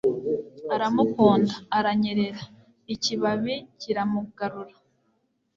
[0.73, 2.41] aramukunda; aranyerera;
[2.93, 4.75] ikibabi kiramugarura